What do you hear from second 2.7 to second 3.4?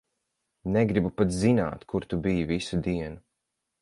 dienu.